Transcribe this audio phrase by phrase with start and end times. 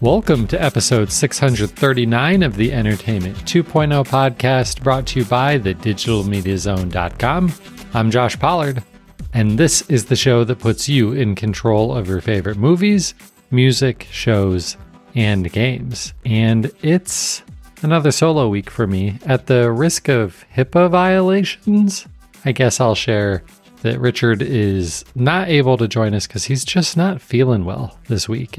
[0.00, 7.52] Welcome to episode 639 of the Entertainment 2.0 podcast brought to you by thedigitalmediazone.com.
[7.94, 8.84] I'm Josh Pollard,
[9.34, 13.12] and this is the show that puts you in control of your favorite movies,
[13.50, 14.76] music, shows,
[15.16, 16.14] and games.
[16.24, 17.42] And it's
[17.82, 19.18] another solo week for me.
[19.26, 22.06] At the risk of HIPAA violations,
[22.44, 23.42] I guess I'll share
[23.82, 28.28] that Richard is not able to join us because he's just not feeling well this
[28.28, 28.58] week.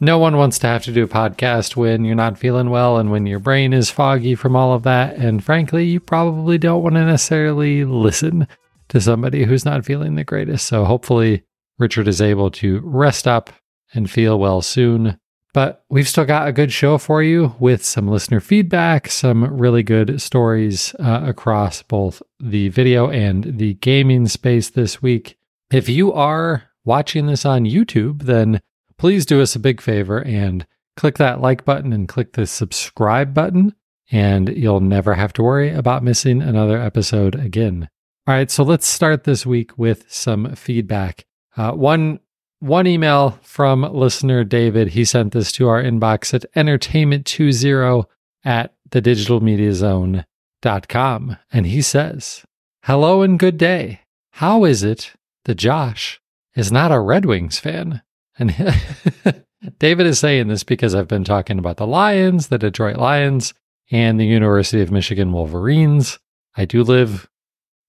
[0.00, 3.10] No one wants to have to do a podcast when you're not feeling well and
[3.10, 5.16] when your brain is foggy from all of that.
[5.16, 8.46] And frankly, you probably don't want to necessarily listen
[8.90, 10.66] to somebody who's not feeling the greatest.
[10.66, 11.42] So hopefully,
[11.78, 13.50] Richard is able to rest up
[13.92, 15.18] and feel well soon.
[15.52, 19.82] But we've still got a good show for you with some listener feedback, some really
[19.82, 25.38] good stories uh, across both the video and the gaming space this week.
[25.72, 28.60] If you are watching this on YouTube, then
[28.98, 33.32] please do us a big favor and click that like button and click the subscribe
[33.32, 33.74] button,
[34.10, 37.88] and you'll never have to worry about missing another episode again.
[38.26, 41.24] All right, so let's start this week with some feedback.
[41.56, 42.20] Uh, one
[42.60, 44.88] one email from listener David.
[44.88, 48.04] He sent this to our inbox at entertainment20
[48.44, 51.36] at thedigitalmediazone.com.
[51.52, 52.44] And he says,
[52.82, 54.00] Hello and good day.
[54.32, 55.12] How is it
[55.44, 56.20] that Josh
[56.56, 58.02] is not a Red Wings fan?
[58.38, 58.54] And
[59.78, 63.54] David is saying this because I've been talking about the Lions, the Detroit Lions,
[63.90, 66.18] and the University of Michigan Wolverines.
[66.56, 67.28] I do live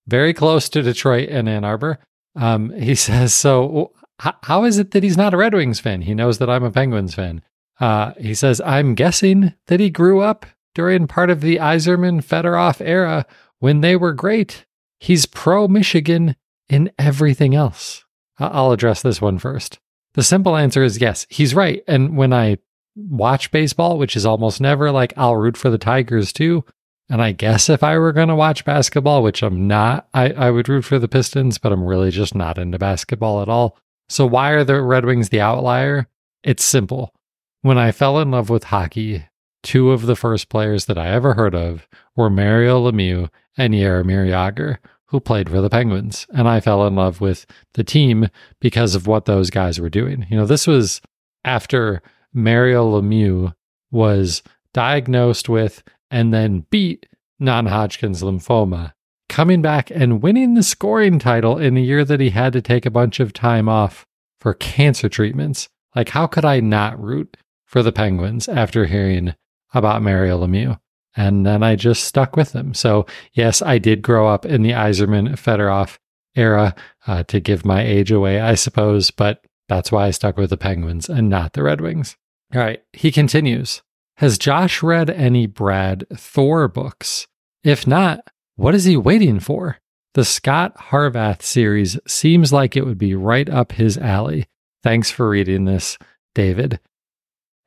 [0.08, 2.00] very close to Detroit and Ann Arbor.
[2.36, 6.02] Um, he says, So, how is it that he's not a Red Wings fan?
[6.02, 7.42] He knows that I'm a Penguins fan.
[7.80, 12.82] Uh, he says, I'm guessing that he grew up during part of the Yzerman Fedorov
[12.86, 13.26] era
[13.60, 14.66] when they were great.
[15.00, 16.36] He's pro Michigan
[16.68, 18.04] in everything else.
[18.38, 19.80] I'll address this one first.
[20.14, 21.84] The simple answer is yes, he's right.
[21.88, 22.58] And when I
[22.96, 26.66] watch baseball, which is almost never, like I'll root for the Tigers too.
[27.10, 30.52] And I guess if I were going to watch basketball, which I'm not, I, I
[30.52, 33.78] would root for the Pistons, but I'm really just not into basketball at all.
[34.10, 36.08] So why are the Red Wings the outlier?
[36.44, 37.14] It's simple.
[37.62, 39.26] When I fell in love with hockey,
[39.64, 44.28] two of the first players that I ever heard of were Mario Lemieux and Jaromir
[44.28, 44.78] Jagr,
[45.10, 46.28] who played for the Penguins.
[46.34, 50.26] And I fell in love with the team because of what those guys were doing.
[50.30, 51.02] You know, this was
[51.44, 52.02] after
[52.34, 53.54] Mario Lemieux
[53.92, 54.44] was
[54.74, 57.08] diagnosed with and then beat
[57.40, 58.94] non Hodgkin's lymphoma,
[59.28, 62.86] coming back and winning the scoring title in a year that he had to take
[62.86, 64.06] a bunch of time off
[64.40, 65.70] for cancer treatments.
[65.96, 69.34] Like, how could I not root for the Penguins after hearing
[69.74, 70.80] about Mario Lemieux?
[71.16, 72.74] And then I just stuck with them.
[72.74, 75.98] So, yes, I did grow up in the Yzerman Fedorov
[76.36, 76.76] era
[77.08, 80.58] uh, to give my age away, I suppose, but that's why I stuck with the
[80.58, 82.16] Penguins and not the Red Wings.
[82.54, 83.82] All right, he continues.
[84.18, 87.28] Has Josh read any Brad Thor books?
[87.64, 89.78] If not, what is he waiting for?
[90.16, 94.48] The Scot Harvath series seems like it would be right up his alley.
[94.84, 95.98] Thanks for reading this,
[96.34, 96.80] David.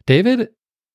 [0.07, 0.49] David,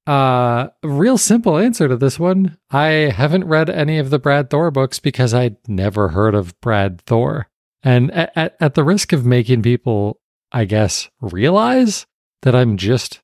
[0.08, 2.58] uh, real simple answer to this one.
[2.72, 7.02] I haven't read any of the Brad Thor books because I'd never heard of Brad
[7.02, 7.50] Thor.
[7.84, 12.08] And at, at, at the risk of making people, I guess, realize
[12.42, 13.20] that I'm just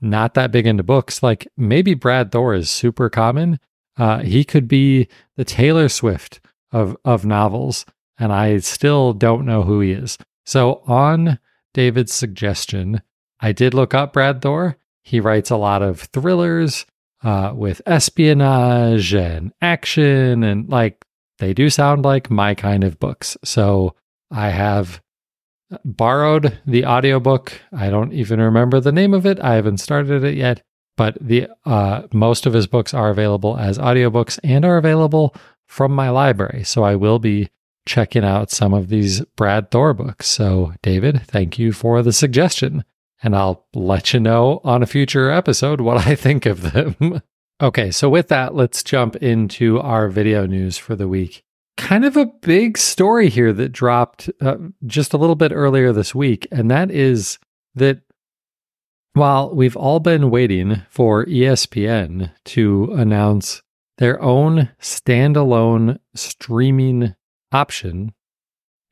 [0.00, 3.60] not that big into books, like maybe Brad Thor is super common.
[3.96, 6.40] Uh, he could be the Taylor Swift
[6.72, 7.86] of, of novels,
[8.18, 10.18] and I still don't know who he is.
[10.44, 11.38] So, on
[11.72, 13.00] David's suggestion,
[13.40, 16.84] I did look up Brad Thor he writes a lot of thrillers
[17.22, 21.04] uh, with espionage and action, and like
[21.38, 23.36] they do sound like my kind of books.
[23.44, 23.94] So
[24.32, 25.00] I have
[25.84, 27.52] borrowed the audiobook.
[27.72, 29.38] I don't even remember the name of it.
[29.38, 30.60] I haven't started it yet,
[30.96, 35.92] but the uh, most of his books are available as audiobooks and are available from
[35.92, 36.64] my library.
[36.64, 37.48] So I will be
[37.86, 40.26] checking out some of these Brad Thor books.
[40.26, 42.82] So David, thank you for the suggestion
[43.22, 47.22] and I'll let you know on a future episode what I think of them.
[47.60, 51.42] okay, so with that, let's jump into our video news for the week.
[51.76, 56.14] Kind of a big story here that dropped uh, just a little bit earlier this
[56.14, 57.38] week, and that is
[57.74, 58.00] that
[59.12, 63.62] while we've all been waiting for ESPN to announce
[63.98, 67.14] their own standalone streaming
[67.52, 68.12] option,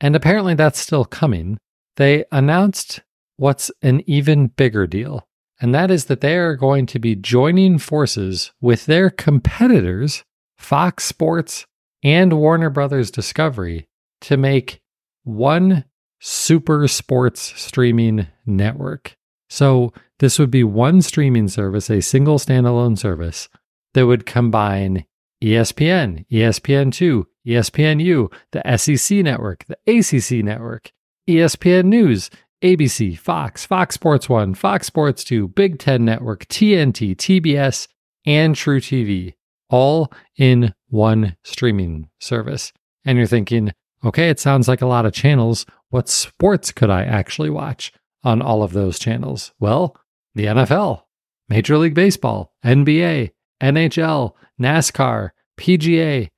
[0.01, 1.57] and apparently that's still coming,
[1.97, 3.01] they announced
[3.37, 5.27] what's an even bigger deal,
[5.59, 10.23] and that is that they are going to be joining forces with their competitors,
[10.57, 11.65] Fox Sports
[12.03, 13.87] and Warner Brothers Discovery,
[14.21, 14.81] to make
[15.23, 15.85] one
[16.19, 19.15] super sports streaming network.
[19.49, 23.49] So this would be one streaming service, a single standalone service
[23.93, 25.05] that would combine
[25.43, 30.91] ESPN, ESPN2, ESPNU, the SEC network, the ACC network,
[31.27, 32.29] ESPN News,
[32.65, 37.87] ABC, Fox, Fox Sports 1, Fox Sports 2, Big Ten Network, TNT, TBS,
[38.25, 39.35] and truTV,
[39.69, 42.73] all in one streaming service.
[43.05, 43.71] And you're thinking,
[44.03, 45.67] okay, it sounds like a lot of channels.
[45.89, 49.53] What sports could I actually watch on all of those channels?
[49.59, 49.95] Well,
[50.33, 51.03] the NFL,
[51.47, 53.29] Major League Baseball, NBA,
[53.61, 55.29] NHL, NASCAR,
[55.59, 56.29] PGA,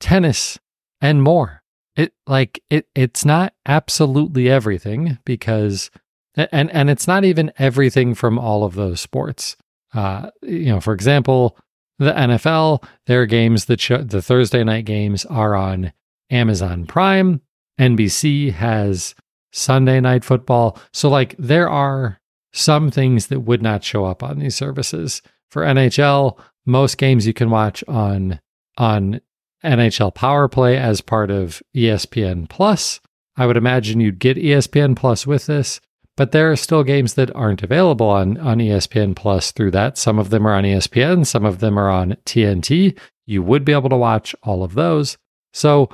[0.00, 0.58] tennis,
[1.02, 1.57] and more.
[1.98, 5.90] It like it it's not absolutely everything because
[6.36, 9.56] and and it's not even everything from all of those sports.
[9.92, 11.58] Uh, you know, for example,
[11.98, 15.92] the NFL, their games that show the Thursday night games are on
[16.30, 17.40] Amazon Prime.
[17.80, 19.16] NBC has
[19.52, 20.78] Sunday night football.
[20.92, 22.20] So like there are
[22.52, 25.20] some things that would not show up on these services.
[25.50, 28.40] For NHL, most games you can watch on
[28.76, 29.20] on
[29.64, 33.00] NHL Power Play as part of ESPN Plus.
[33.36, 35.80] I would imagine you'd get ESPN Plus with this,
[36.16, 39.98] but there are still games that aren't available on, on ESPN Plus through that.
[39.98, 42.98] Some of them are on ESPN, some of them are on TNT.
[43.26, 45.18] You would be able to watch all of those.
[45.52, 45.90] So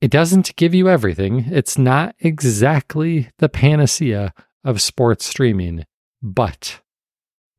[0.00, 1.46] it doesn't give you everything.
[1.50, 4.34] It's not exactly the panacea
[4.64, 5.84] of sports streaming,
[6.22, 6.80] but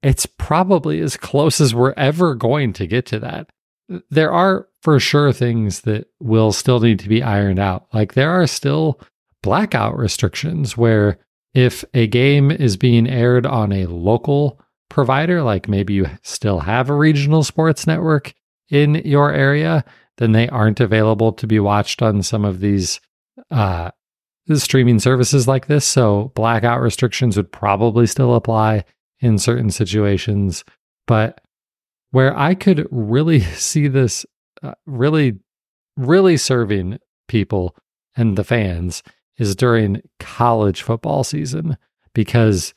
[0.03, 3.49] it's probably as close as we're ever going to get to that
[4.09, 7.87] there are for sure things that will still need to be ironed out.
[7.93, 8.99] Like there are still
[9.43, 11.19] blackout restrictions where
[11.53, 16.89] if a game is being aired on a local provider, like maybe you still have
[16.89, 18.33] a regional sports network
[18.69, 19.83] in your area,
[20.17, 22.99] then they aren't available to be watched on some of these
[23.51, 23.91] uh,
[24.53, 25.85] streaming services like this.
[25.85, 28.85] So blackout restrictions would probably still apply
[29.19, 30.63] in certain situations.
[31.05, 31.41] But
[32.11, 34.25] where I could really see this
[34.63, 35.39] uh, really,
[35.95, 37.75] really serving people
[38.15, 39.03] and the fans
[39.37, 41.77] is during college football season
[42.13, 42.73] because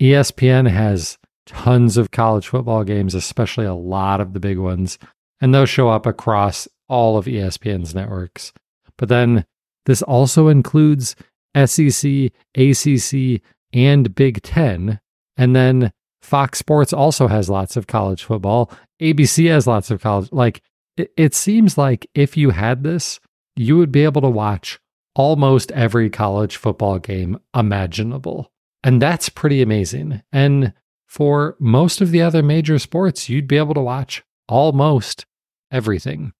[0.00, 4.98] ESPN has tons of college football games, especially a lot of the big ones,
[5.40, 8.52] and those show up across all of ESPN's networks.
[8.96, 9.44] But then
[9.86, 11.16] this also includes
[11.54, 13.42] SEC, ACC,
[13.72, 15.00] and Big Ten.
[15.36, 15.92] And then
[16.22, 18.70] Fox Sports also has lots of college football.
[19.00, 20.30] ABC has lots of college.
[20.32, 20.62] Like,
[20.96, 23.20] it, it seems like if you had this,
[23.56, 24.80] you would be able to watch
[25.14, 28.52] almost every college football game imaginable.
[28.84, 30.22] And that's pretty amazing.
[30.32, 30.72] And
[31.06, 35.26] for most of the other major sports, you'd be able to watch almost
[35.72, 36.32] everything.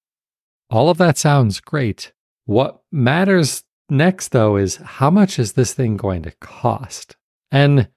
[0.71, 2.13] All of that sounds great.
[2.45, 7.17] What matters next, though, is how much is this thing going to cost?
[7.51, 7.89] And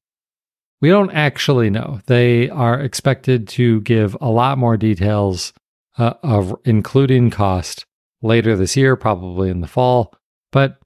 [0.81, 2.01] we don't actually know.
[2.07, 5.53] They are expected to give a lot more details
[5.97, 7.85] uh, of including cost
[8.21, 10.13] later this year, probably in the fall.
[10.51, 10.79] But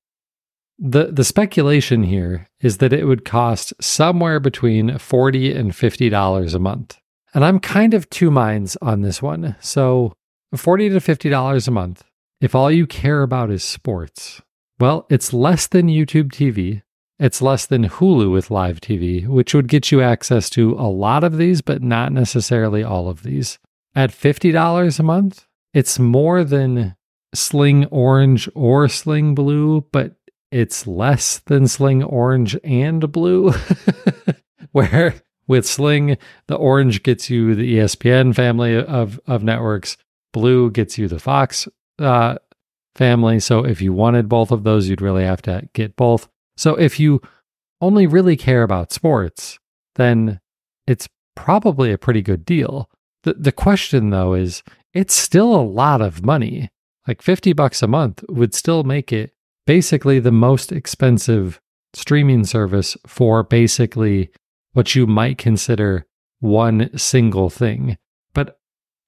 [0.77, 6.53] the the speculation here is that it would cost somewhere between 40 and 50 dollars
[6.53, 7.00] a month.
[7.33, 9.56] And I'm kind of two minds on this one.
[9.59, 10.13] So
[10.56, 12.03] 40 to 50 dollars a month.
[12.42, 14.42] If all you care about is sports,
[14.80, 16.81] well, it's less than YouTube TV,
[17.19, 21.24] it's less than Hulu with live TV, which would get you access to a lot
[21.24, 23.57] of these, but not necessarily all of these.
[23.95, 26.95] At $50 a month, it's more than
[27.34, 30.16] Sling Orange or Sling Blue, but
[30.52, 33.54] it's less than Sling Orange and Blue.
[34.72, 35.16] Where
[35.48, 36.18] with Sling,
[36.48, 39.98] the orange gets you the ESPN family of, of networks,
[40.34, 41.68] blue gets you the Fox
[42.00, 42.38] uh,
[42.95, 43.40] family.
[43.40, 46.28] So if you wanted both of those, you'd really have to get both.
[46.57, 47.21] So if you
[47.81, 49.59] only really care about sports,
[49.95, 50.40] then
[50.88, 52.90] it's probably a pretty good deal.
[53.24, 56.69] The the question though is it's still a lot of money.
[57.07, 59.33] Like 50 bucks a month would still make it
[59.68, 61.59] basically the most expensive
[61.94, 64.30] streaming service for basically
[64.74, 66.06] what you might consider
[66.40, 67.97] one single thing.
[68.33, 68.59] But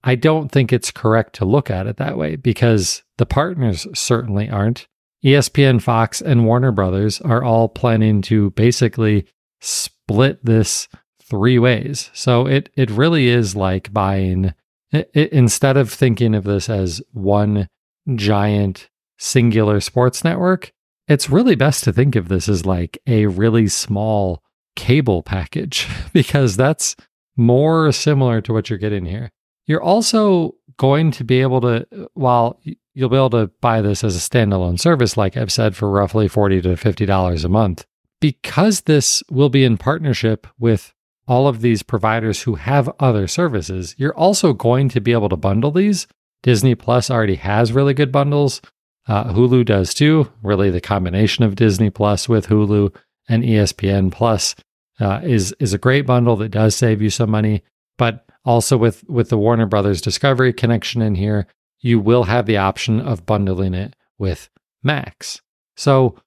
[0.03, 4.49] I don't think it's correct to look at it that way because the partners certainly
[4.49, 4.87] aren't.
[5.23, 9.25] ESPN, Fox, and Warner Brothers are all planning to basically
[9.59, 10.87] split this
[11.21, 12.09] three ways.
[12.13, 14.53] So it it really is like buying
[14.91, 17.67] it, it, instead of thinking of this as one
[18.15, 20.71] giant singular sports network,
[21.07, 24.43] it's really best to think of this as like a really small
[24.75, 26.95] cable package because that's
[27.35, 29.31] more similar to what you're getting here.
[29.65, 32.59] You're also going to be able to, while
[32.97, 36.27] you'll be able to buy this as a standalone service, like I've said, for roughly
[36.27, 37.85] 40 to $50 a month.
[38.19, 40.93] because this will be in partnership with
[41.27, 45.35] all of these providers who have other services, you're also going to be able to
[45.35, 46.07] bundle these.
[46.41, 48.61] Disney Plus already has really good bundles.
[49.07, 50.31] Uh, Hulu does too.
[50.41, 52.95] Really, the combination of Disney Plus with Hulu
[53.27, 54.55] and ESPN Plus
[54.99, 57.63] uh, is is a great bundle that does save you some money.
[57.97, 61.47] But also with with the Warner Brothers Discovery connection in here,
[61.79, 64.49] you will have the option of bundling it with
[64.83, 65.41] Max.
[65.75, 66.17] So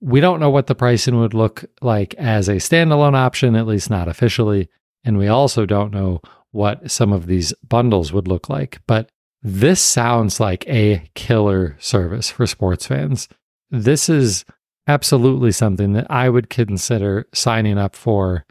[0.00, 3.90] we don't know what the pricing would look like as a standalone option, at least
[3.90, 4.68] not officially.
[5.04, 8.80] And we also don't know what some of these bundles would look like.
[8.86, 9.10] But
[9.42, 13.28] this sounds like a killer service for sports fans.
[13.70, 14.44] This is
[14.86, 18.44] absolutely something that I would consider signing up for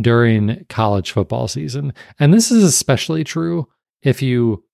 [0.00, 1.92] during college football season.
[2.18, 3.68] And this is especially true
[4.02, 4.64] if you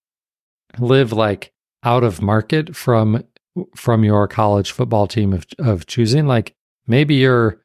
[0.78, 1.52] live like
[1.83, 3.25] out of market from
[3.75, 6.54] from your college football team of of choosing like
[6.87, 7.62] maybe you're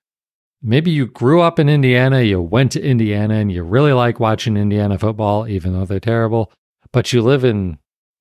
[0.62, 4.58] maybe you grew up in Indiana, you went to Indiana and you really like watching
[4.58, 6.52] Indiana football even though they're terrible,
[6.92, 7.78] but you live in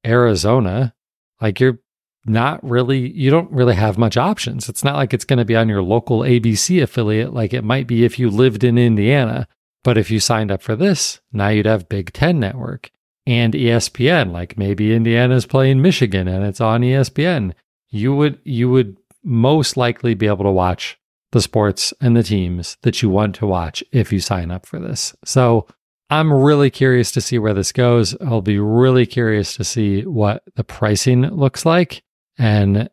[0.06, 0.94] Arizona,
[1.40, 1.78] like you're
[2.26, 4.68] not really you don't really have much options.
[4.68, 7.86] It's not like it's going to be on your local ABC affiliate like it might
[7.86, 9.46] be if you lived in Indiana.
[9.82, 12.90] But if you signed up for this, now you'd have Big 10 network
[13.30, 17.52] and ESPN, like maybe Indiana's playing Michigan and it's on ESPN.
[17.88, 20.98] You would you would most likely be able to watch
[21.30, 24.80] the sports and the teams that you want to watch if you sign up for
[24.80, 25.14] this.
[25.24, 25.68] So
[26.10, 28.20] I'm really curious to see where this goes.
[28.20, 32.02] I'll be really curious to see what the pricing looks like.
[32.36, 32.90] And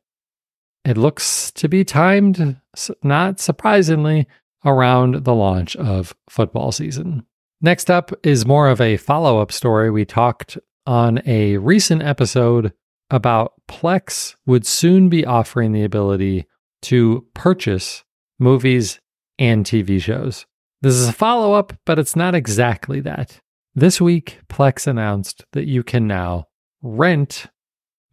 [0.85, 2.61] it looks to be timed,
[3.01, 4.27] not surprisingly,
[4.63, 7.25] around the launch of football season.
[7.61, 9.89] Next up is more of a follow up story.
[9.89, 12.71] We talked on a recent episode
[13.09, 16.45] about Plex would soon be offering the ability
[16.83, 18.03] to purchase
[18.37, 18.99] movies
[19.39, 20.45] and TV shows.
[20.81, 23.39] This is a follow up, but it's not exactly that.
[23.73, 26.47] This week, Plex announced that you can now
[26.83, 27.47] rent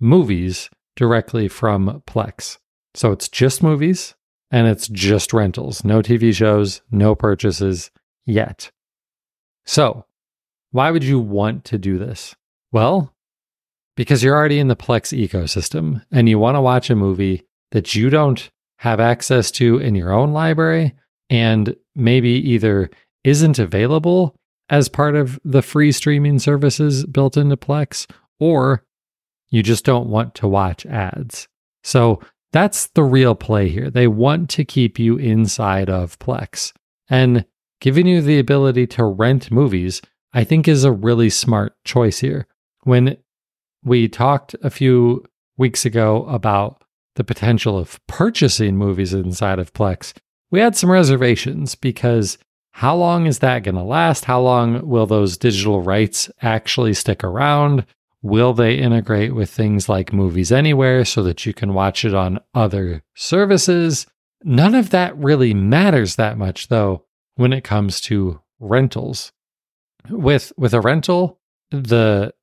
[0.01, 2.59] movies directly from Plex.
[2.95, 4.15] So it's just movies
[4.51, 7.91] and it's just rentals, no TV shows, no purchases
[8.25, 8.71] yet.
[9.67, 10.05] So,
[10.71, 12.35] why would you want to do this?
[12.73, 13.15] Well,
[13.97, 17.95] because you're already in the Plex ecosystem and you want to watch a movie that
[17.95, 20.95] you don't have access to in your own library
[21.31, 22.91] and maybe either
[23.23, 24.35] isn't available
[24.69, 28.85] as part of the free streaming services built into Plex or
[29.51, 31.47] you just don't want to watch ads.
[31.85, 32.21] So
[32.53, 33.91] that's the real play here.
[33.91, 36.73] They want to keep you inside of Plex.
[37.09, 37.45] And
[37.81, 40.01] giving you the ability to rent movies,
[40.33, 42.47] I think is a really smart choice here.
[42.83, 43.17] When
[43.85, 45.25] we talked a few
[45.57, 46.83] weeks ago about
[47.17, 50.13] the potential of purchasing movies inside of Plex,
[50.51, 52.39] we had some reservations because
[52.73, 54.25] how long is that going to last?
[54.25, 57.87] How long will those digital rights actually stick around?
[58.23, 62.41] Will they integrate with things like Movies Anywhere so that you can watch it on
[62.55, 64.07] other services?
[64.43, 67.05] None of that really matters that much though
[67.37, 69.33] when it comes to rentals.
[70.09, 72.35] With with a rental, the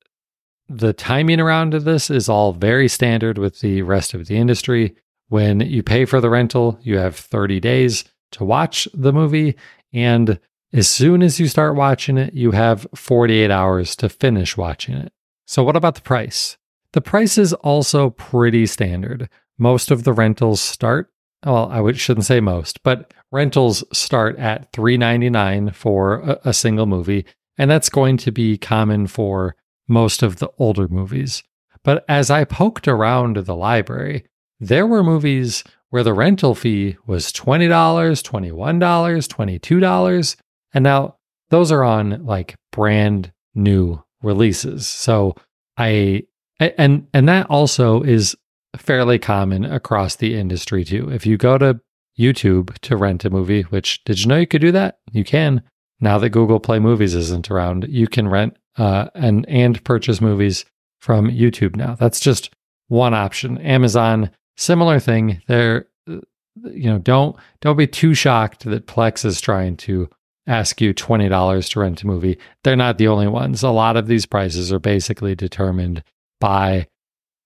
[0.68, 4.96] the timing around this is all very standard with the rest of the industry.
[5.28, 9.56] When you pay for the rental, you have 30 days to watch the movie
[9.92, 10.38] and
[10.72, 15.12] as soon as you start watching it, you have 48 hours to finish watching it.
[15.46, 16.56] So, what about the price?
[16.92, 19.28] The price is also pretty standard.
[19.58, 21.10] Most of the rentals start,
[21.44, 27.24] well, I shouldn't say most, but rentals start at $3.99 for a, a single movie.
[27.58, 29.56] And that's going to be common for
[29.88, 31.42] most of the older movies.
[31.84, 34.24] But as I poked around the library,
[34.60, 40.36] there were movies where the rental fee was $20, $21, $22.
[40.72, 41.16] And now
[41.50, 44.86] those are on like brand new releases.
[44.86, 45.34] So
[45.76, 46.22] I
[46.58, 48.36] and and that also is
[48.76, 51.10] fairly common across the industry too.
[51.10, 51.80] If you go to
[52.18, 54.98] YouTube to rent a movie, which did you know you could do that?
[55.12, 55.62] You can.
[56.00, 60.64] Now that Google Play Movies isn't around, you can rent uh, and and purchase movies
[61.00, 61.94] from YouTube now.
[61.94, 62.50] That's just
[62.88, 63.58] one option.
[63.58, 65.42] Amazon, similar thing.
[65.46, 70.08] They're you know don't don't be too shocked that Plex is trying to
[70.46, 72.36] ask you $20 to rent a movie.
[72.64, 73.62] They're not the only ones.
[73.62, 76.02] A lot of these prices are basically determined
[76.40, 76.88] by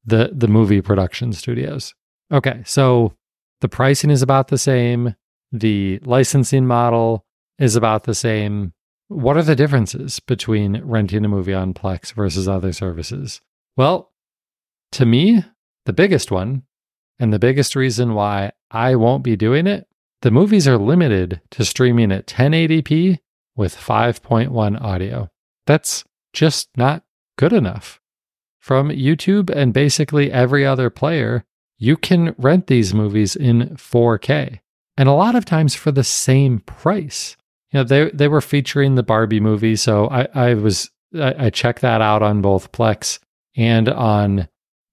[0.06, 1.94] the the movie production studios.
[2.32, 3.14] Okay, so
[3.60, 5.14] the pricing is about the same,
[5.52, 7.24] the licensing model
[7.58, 8.72] is about the same.
[9.08, 13.40] What are the differences between renting a movie on Plex versus other services?
[13.76, 14.12] Well,
[14.92, 15.44] to me,
[15.84, 16.62] the biggest one
[17.18, 19.86] and the biggest reason why I won't be doing it
[20.22, 23.18] the movies are limited to streaming at 1080p
[23.54, 25.28] with 5.1 audio.
[25.66, 27.04] That's just not
[27.38, 28.00] good enough.
[28.66, 31.44] From YouTube and basically every other player,
[31.78, 34.58] you can rent these movies in 4K.
[34.96, 37.36] And a lot of times for the same price.
[37.70, 41.50] You know, they they were featuring the Barbie movie, so I, I was I, I
[41.50, 43.20] checked that out on both Plex
[43.56, 44.48] and on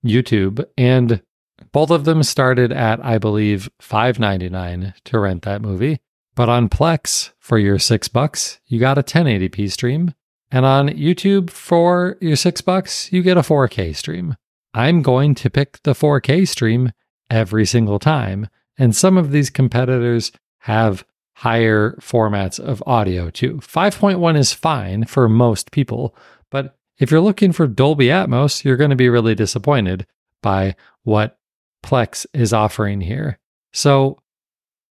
[0.06, 0.64] YouTube.
[0.78, 1.24] And
[1.72, 6.00] both of them started at, I believe, $5.99 to rent that movie.
[6.36, 10.14] But on Plex, for your six bucks, you got a 1080p stream.
[10.54, 14.36] And on YouTube, for your six bucks, you get a 4K stream.
[14.76, 16.92] I'm going to pick the 4K stream
[17.28, 18.48] every single time.
[18.78, 21.06] And some of these competitors have
[21.38, 23.56] higher formats of audio too.
[23.58, 26.16] 5.1 is fine for most people,
[26.52, 30.06] but if you're looking for Dolby Atmos, you're going to be really disappointed
[30.44, 31.40] by what
[31.84, 33.40] Plex is offering here.
[33.74, 34.20] So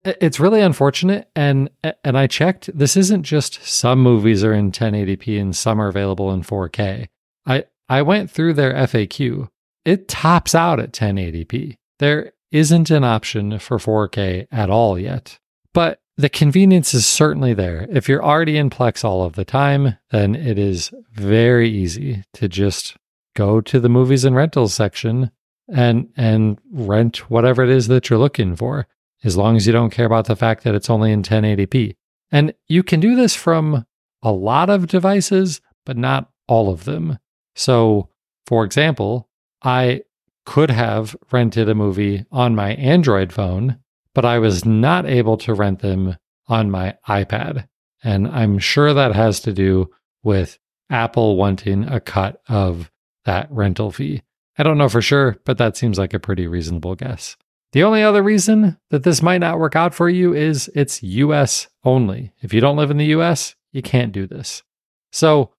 [0.06, 1.70] it's really unfortunate and
[2.04, 6.32] and I checked this isn't just some movies are in 1080p and some are available
[6.32, 7.08] in 4K.
[7.46, 9.50] I I went through their FAQ.
[9.84, 11.76] It tops out at 1080p.
[12.00, 15.40] There isn't an option for 4K at all yet.
[15.74, 17.86] But the convenience is certainly there.
[17.90, 22.48] If you're already in Plex all of the time, then it is very easy to
[22.48, 22.96] just
[23.36, 25.32] go to the movies and rentals section
[25.68, 28.88] and and rent whatever it is that you're looking for
[29.26, 31.96] as long as you don't care about the fact that it's only in 1080p.
[32.32, 33.86] And you can do this from
[34.22, 37.18] a lot of devices, but not all of them.
[37.56, 38.10] So,
[38.46, 39.30] for example,
[39.64, 40.04] I
[40.46, 43.80] could have rented a movie on my Android phone,
[44.14, 46.18] but I was not able to rent them
[46.48, 47.68] on my iPad.
[48.04, 49.90] And I'm sure that has to do
[50.24, 52.92] with Apple wanting a cut of
[53.26, 54.22] that rental fee.
[54.58, 57.36] I don't know for sure, but that seems like a pretty reasonable guess.
[57.76, 61.68] The only other reason that this might not work out for you is it's US
[61.84, 62.32] only.
[62.42, 64.64] If you don't live in the US, you can't do this.
[65.12, 65.52] So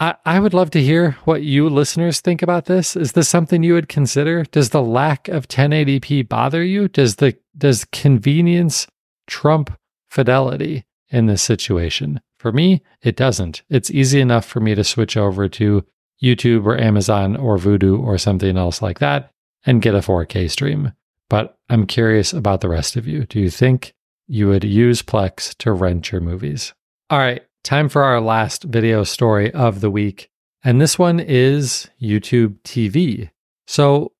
[0.00, 2.96] I, I would love to hear what you listeners think about this.
[2.96, 4.42] Is this something you would consider?
[4.42, 6.88] Does the lack of 1080p bother you?
[6.88, 8.88] Does the does convenience
[9.28, 9.78] trump
[10.10, 12.20] fidelity in this situation?
[12.36, 13.62] For me, it doesn't.
[13.70, 15.84] It's easy enough for me to switch over to
[16.20, 19.30] YouTube or Amazon or Vudu or something else like that
[19.64, 20.90] and get a 4K stream.
[21.32, 23.24] But I'm curious about the rest of you.
[23.24, 23.94] Do you think
[24.28, 26.74] you would use Plex to rent your movies?
[27.08, 30.28] All right, time for our last video story of the week.
[30.62, 33.30] And this one is YouTube TV.
[33.66, 34.12] So,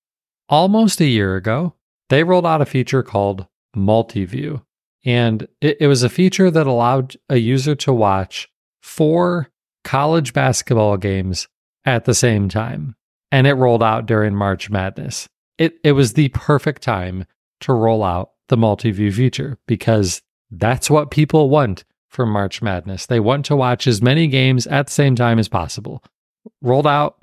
[0.49, 1.75] almost a year ago,
[2.09, 3.47] they rolled out a feature called
[3.77, 4.63] Multiview.
[5.05, 8.49] And it, it was a feature that allowed a user to watch
[8.81, 9.51] four
[9.85, 11.47] college basketball games
[11.85, 12.97] at the same time.
[13.31, 15.29] And it rolled out during March Madness.
[15.59, 17.27] It, it was the perfect time
[17.61, 23.07] to roll out the multi-view feature because that's what people want from March Madness.
[23.07, 26.03] They want to watch as many games at the same time as possible.
[26.61, 27.17] Rolled out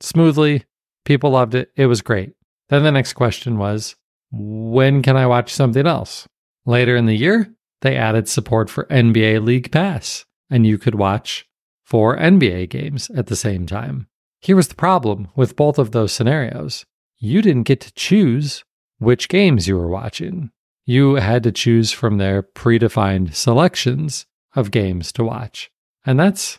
[0.00, 0.64] smoothly.
[1.04, 1.72] People loved it.
[1.76, 2.34] It was great.
[2.68, 3.96] Then the next question was
[4.30, 6.28] when can I watch something else?
[6.64, 11.48] Later in the year, they added support for NBA League Pass, and you could watch
[11.82, 14.06] four NBA games at the same time.
[14.40, 16.86] Here was the problem with both of those scenarios
[17.20, 18.64] you didn't get to choose
[18.98, 20.50] which games you were watching.
[20.86, 25.70] You had to choose from their predefined selections of games to watch.
[26.04, 26.58] And that's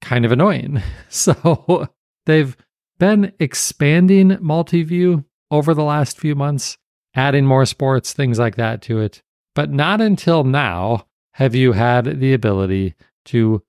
[0.00, 0.82] kind of annoying.
[1.08, 1.88] So
[2.26, 2.56] they've
[2.98, 6.78] been expanding multi-view over the last few months,
[7.14, 9.22] adding more sports, things like that to it.
[9.54, 12.94] But not until now have you had the ability
[13.26, 13.62] to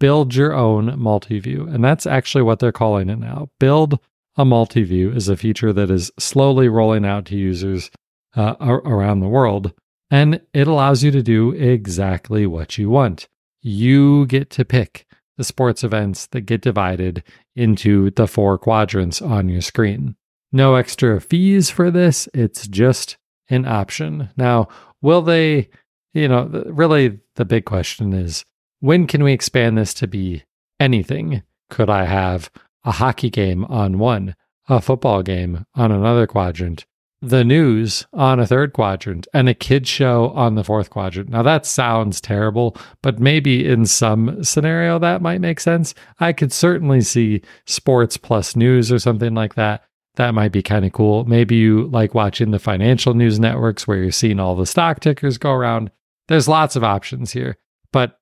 [0.00, 1.66] build your own multi-view.
[1.68, 3.48] And that's actually what they're calling it now.
[3.58, 3.98] Build
[4.36, 7.90] a multi-view is a feature that is slowly rolling out to users
[8.36, 9.72] uh, around the world.
[10.10, 13.28] And it allows you to do exactly what you want.
[13.62, 17.22] You get to pick the sports events that get divided
[17.56, 20.16] into the four quadrants on your screen.
[20.52, 23.16] No extra fees for this, it's just
[23.48, 24.30] an option.
[24.36, 24.68] Now,
[25.02, 25.68] will they,
[26.12, 28.44] you know, really the big question is
[28.80, 30.44] when can we expand this to be
[30.78, 31.42] anything?
[31.70, 32.50] Could I have
[32.84, 34.34] a hockey game on one,
[34.68, 36.86] a football game on another quadrant,
[37.20, 41.30] the news on a third quadrant, and a kid show on the fourth quadrant.
[41.30, 45.94] Now that sounds terrible, but maybe in some scenario that might make sense.
[46.20, 49.84] I could certainly see sports plus news or something like that.
[50.16, 51.24] That might be kind of cool.
[51.24, 55.38] Maybe you like watching the financial news networks where you're seeing all the stock tickers
[55.38, 55.90] go around.
[56.28, 57.56] There's lots of options here.
[57.92, 58.18] But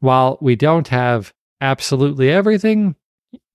[0.00, 2.94] while we don't have absolutely everything,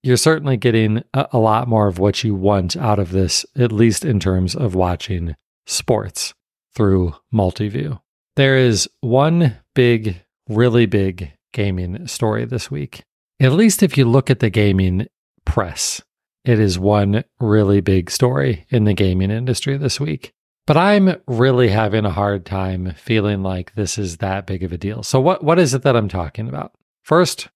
[0.03, 3.71] you're certainly getting a, a, lot more of what you want out of this, at
[3.71, 5.35] least in terms of watching
[5.65, 6.33] sports.
[6.75, 7.99] through Multiview.
[8.35, 13.03] There is one big, really big gaming story this week.
[13.39, 15.07] At least if you look at the gaming
[15.45, 16.01] press,
[16.45, 20.31] it is one really big story in the gaming industry this week.
[20.65, 24.77] But I'm really having a hard time feeling like this is that big of a
[24.77, 25.01] deal.
[25.03, 26.73] So what what is it that I'm talking about?
[27.03, 27.49] First,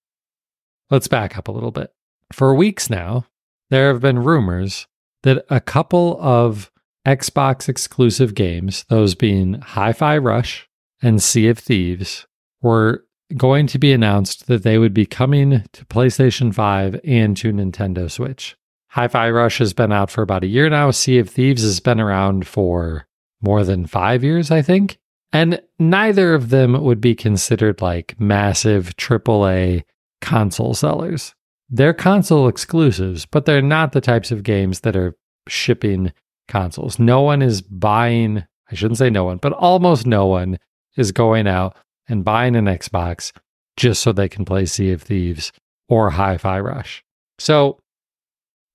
[0.89, 1.93] let's back up a little bit.
[2.33, 3.27] For weeks now,
[3.69, 4.87] there have been rumors
[5.21, 6.71] that a couple of
[7.05, 10.67] Xbox exclusive games, those being Hi Fi Rush
[10.99, 12.25] and Sea of Thieves,
[12.59, 13.05] were
[13.37, 18.09] going to be announced that they would be coming to PlayStation 5 and to Nintendo
[18.09, 18.57] Switch.
[18.89, 20.89] Hi Fi Rush has been out for about a year now.
[20.89, 23.05] Sea of Thieves has been around for
[23.43, 24.97] more than five years, I think.
[25.31, 29.83] And neither of them would be considered like massive AAA
[30.19, 31.35] console sellers.
[31.75, 36.13] They're console exclusives, but they're not the types of games that are shipping
[36.47, 36.99] consoles.
[36.99, 40.59] No one is buying, I shouldn't say no one, but almost no one
[40.97, 41.75] is going out
[42.07, 43.31] and buying an Xbox
[43.75, 45.51] just so they can play Sea of Thieves
[45.89, 47.03] or Hi Fi Rush.
[47.39, 47.79] So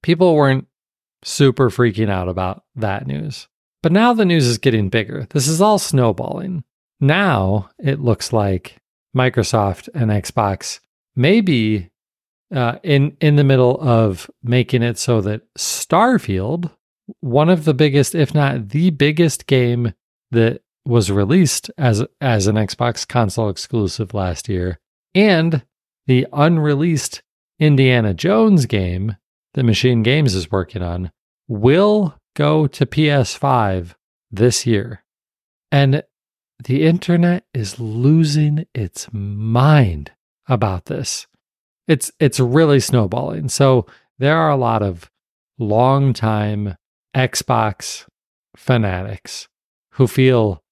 [0.02, 0.66] people weren't
[1.22, 3.46] super freaking out about that news.
[3.80, 5.28] But now the news is getting bigger.
[5.30, 6.64] This is all snowballing.
[6.98, 8.78] Now it looks like
[9.16, 10.80] Microsoft and Xbox
[11.14, 11.90] may be
[12.54, 16.70] uh, in in the middle of making it so that Starfield,
[17.20, 19.94] one of the biggest, if not the biggest game
[20.30, 24.78] that was released as as an Xbox console exclusive last year,
[25.14, 25.62] and
[26.06, 27.22] the unreleased
[27.58, 29.16] Indiana Jones game
[29.54, 31.10] that MachineGames is working on
[31.48, 33.94] will go to PS5
[34.30, 35.04] this year.
[35.72, 36.02] And
[36.62, 40.12] the internet is losing its mind
[40.46, 41.26] about this.
[41.88, 43.48] It's it's really snowballing.
[43.48, 43.86] So
[44.18, 45.10] there are a lot of
[45.58, 46.76] longtime
[47.16, 48.06] Xbox
[48.56, 49.48] fanatics
[49.92, 50.62] who feel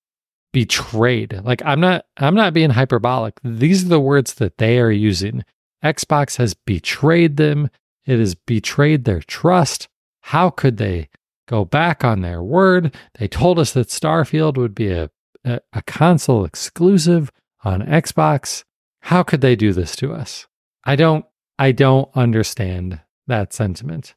[0.52, 1.40] betrayed.
[1.42, 3.35] Like I'm not I'm not being hyperbolic.
[3.42, 5.44] These are the words that they are using.
[5.83, 7.70] Xbox has betrayed them.
[8.05, 9.88] It has betrayed their trust.
[10.20, 11.09] How could they
[11.48, 12.94] go back on their word?
[13.18, 15.11] They told us that Starfield would be a,
[15.44, 17.31] a, a console exclusive
[17.64, 18.64] on Xbox.
[19.02, 20.46] How could they do this to us?
[20.87, 21.25] I don't
[21.59, 24.14] I don't understand that sentiment.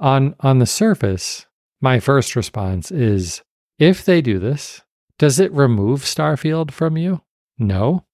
[0.00, 1.46] On on the surface,
[1.80, 3.42] my first response is
[3.78, 4.82] if they do this,
[5.18, 7.22] does it remove Starfield from you?
[7.56, 8.04] No.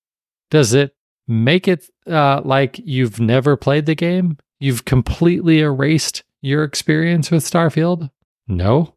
[0.50, 0.94] Does it
[1.26, 4.36] make it uh, like you've never played the game?
[4.60, 8.10] You've completely erased your experience with Starfield?
[8.46, 8.96] No.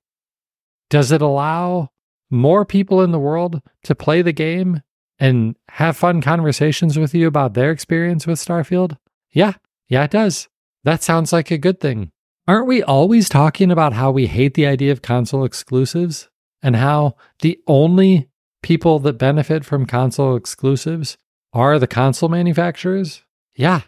[0.89, 1.89] Does it allow
[2.30, 4.82] more people in the world to play the game
[5.19, 8.97] and have fun conversations with you about their experience with Starfield?
[9.32, 9.53] Yeah,
[9.88, 10.47] yeah, it does.
[10.84, 12.12] That sounds like a good thing.
[12.47, 16.30] Aren't we always talking about how we hate the idea of console exclusives
[16.62, 18.30] and how the only
[18.63, 21.17] people that benefit from console exclusives
[21.51, 23.23] are the console manufacturers?
[23.56, 23.82] Yeah,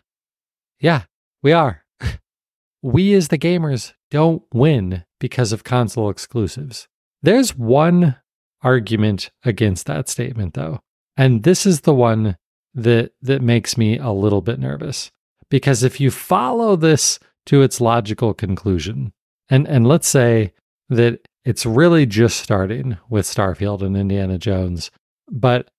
[0.79, 1.03] yeah,
[1.41, 1.85] we are.
[2.81, 6.87] we as the gamers don't win because of console exclusives.
[7.21, 8.17] There's one
[8.61, 10.79] argument against that statement though.
[11.19, 12.37] And this is the one
[12.73, 15.11] that that makes me a little bit nervous.
[15.49, 19.11] Because if you follow this to its logical conclusion,
[19.49, 20.53] and and let's say
[20.87, 24.91] that it's really just starting with Starfield and Indiana Jones,
[25.29, 25.69] but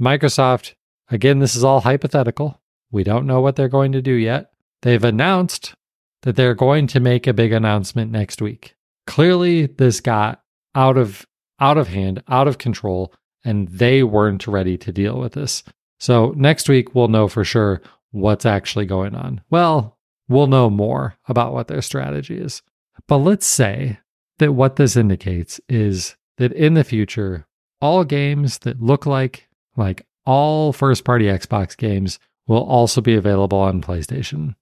[0.00, 0.72] Microsoft,
[1.10, 2.58] again, this is all hypothetical.
[2.90, 4.52] We don't know what they're going to do yet.
[4.80, 5.74] They've announced
[6.22, 8.74] that they're going to make a big announcement next week.
[9.06, 10.40] Clearly, this got
[10.74, 11.26] out of
[11.60, 13.12] out of hand, out of control,
[13.48, 15.62] and they weren't ready to deal with this.
[15.98, 17.80] So next week we'll know for sure
[18.10, 19.40] what's actually going on.
[19.48, 19.96] Well,
[20.28, 22.60] we'll know more about what their strategy is.
[23.06, 24.00] But let's say
[24.38, 27.46] that what this indicates is that in the future,
[27.80, 33.58] all games that look like like all first party Xbox games will also be available
[33.58, 34.56] on PlayStation.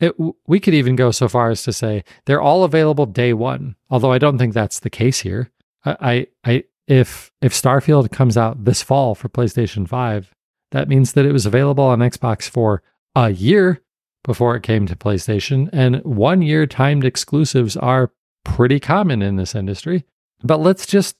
[0.00, 0.14] It,
[0.46, 4.12] we could even go so far as to say they're all available day one, although
[4.12, 5.50] I don't think that's the case here.
[5.84, 10.34] I, I, if if Starfield comes out this fall for PlayStation Five,
[10.72, 12.82] that means that it was available on Xbox for
[13.14, 13.80] a year
[14.24, 18.12] before it came to PlayStation, and one year timed exclusives are
[18.44, 20.04] pretty common in this industry.
[20.42, 21.16] But let's just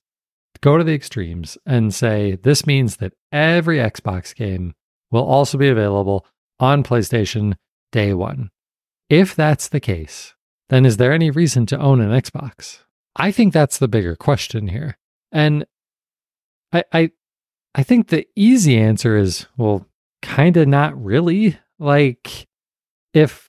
[0.60, 4.74] go to the extremes and say this means that every Xbox game
[5.10, 6.26] will also be available
[6.58, 7.54] on PlayStation
[7.92, 8.50] day one.
[9.08, 10.34] If that's the case,
[10.68, 12.80] then is there any reason to own an Xbox?
[13.16, 14.98] I think that's the bigger question here.
[15.32, 15.66] And
[16.72, 17.10] I I,
[17.74, 19.86] I think the easy answer is well,
[20.22, 21.58] kind of not really.
[21.78, 22.48] Like
[23.14, 23.48] if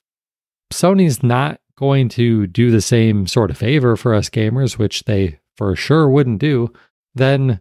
[0.72, 5.40] Sony's not going to do the same sort of favor for us gamers, which they
[5.56, 6.72] for sure wouldn't do,
[7.14, 7.60] then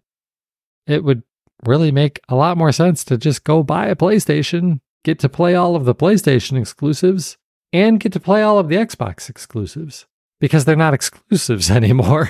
[0.85, 1.23] it would
[1.65, 5.55] really make a lot more sense to just go buy a PlayStation, get to play
[5.55, 7.37] all of the PlayStation exclusives,
[7.73, 10.05] and get to play all of the Xbox exclusives
[10.39, 12.29] because they're not exclusives anymore.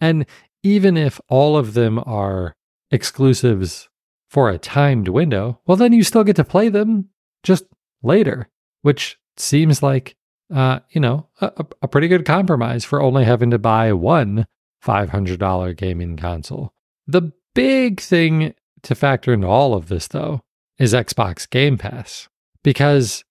[0.00, 0.26] and
[0.62, 2.54] even if all of them are
[2.90, 3.88] exclusives
[4.28, 7.08] for a timed window, well, then you still get to play them
[7.42, 7.64] just
[8.02, 8.48] later,
[8.82, 10.16] which seems like,
[10.54, 14.46] uh, you know, a, a pretty good compromise for only having to buy one
[14.84, 16.72] $500 gaming console.
[17.06, 20.40] The big thing to factor into all of this, though,
[20.78, 22.28] is Xbox Game Pass,
[22.62, 23.24] because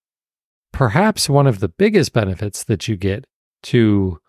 [0.71, 3.25] perhaps one of the biggest benefits that you get
[3.63, 4.19] to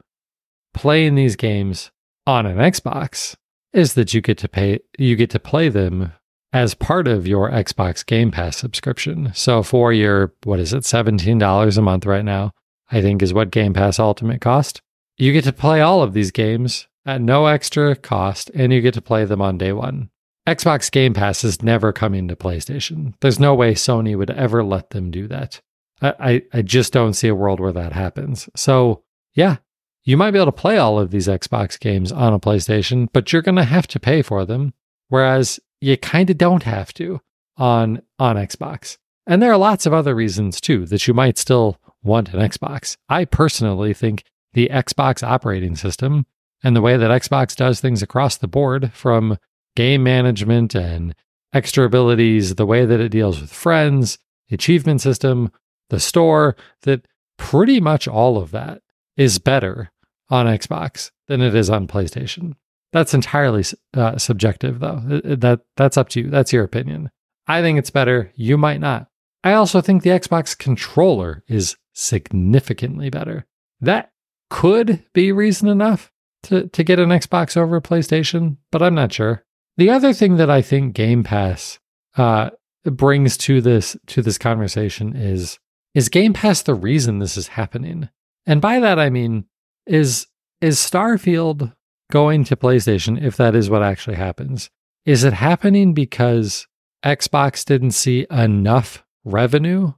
[0.73, 1.91] playing these games
[2.27, 3.37] on an Xbox
[3.73, 6.13] is that you get to pay you get to play them
[6.53, 9.31] as part of your Xbox Game Pass subscription.
[9.35, 12.53] So for your what is it, $17 a month right now,
[12.91, 14.81] I think is what Game Pass Ultimate cost.
[15.17, 18.95] You get to play all of these games at no extra cost and you get
[18.95, 20.11] to play them on day 1.
[20.49, 23.15] Xbox Game Pass is never coming to PlayStation.
[23.21, 25.61] There's no way Sony would ever let them do that.
[26.01, 28.49] I, I, I just don't see a world where that happens.
[28.57, 29.05] So,
[29.35, 29.59] yeah,
[30.05, 33.33] you might be able to play all of these Xbox games on a PlayStation, but
[33.33, 34.73] you're going to have to pay for them.
[35.09, 37.21] Whereas you kind of don't have to
[37.57, 38.97] on on Xbox.
[39.27, 42.97] And there are lots of other reasons too that you might still want an Xbox.
[43.09, 46.27] I personally think the Xbox operating system
[46.63, 49.39] and the way that Xbox does things across the board from
[49.77, 51.15] game management and
[51.53, 54.19] extra abilities, the way that it deals with friends,
[54.51, 55.51] achievement system,
[55.91, 58.83] the store, that pretty much all of that
[59.21, 59.93] is better
[60.31, 62.55] on Xbox than it is on PlayStation.
[62.91, 65.03] That's entirely uh, subjective, though.
[65.05, 66.31] That that's up to you.
[66.31, 67.11] That's your opinion.
[67.47, 68.33] I think it's better.
[68.35, 69.09] You might not.
[69.45, 73.47] I also think the Xbox controller is significantly better.
[73.81, 74.11] That
[74.49, 76.11] could be reason enough
[76.45, 79.45] to, to get an Xbox over a PlayStation, but I'm not sure.
[79.77, 81.79] The other thing that I think Game Pass
[82.17, 82.51] uh,
[82.85, 85.59] brings to this to this conversation is
[85.95, 88.09] is Game Pass the reason this is happening?
[88.47, 89.45] And by that I mean
[89.87, 90.27] is
[90.61, 91.73] is Starfield
[92.11, 94.71] going to PlayStation if that is what actually happens?
[95.07, 96.67] Is it happening because
[97.05, 99.93] Xbox didn't see enough revenue